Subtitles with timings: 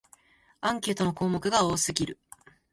[0.61, 2.19] アンケートの項目が多すぎる